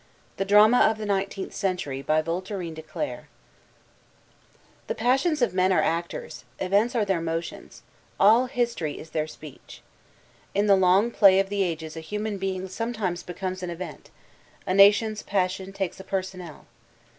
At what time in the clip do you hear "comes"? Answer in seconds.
13.35-13.61